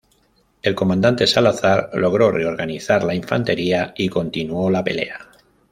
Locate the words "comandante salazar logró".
0.73-2.31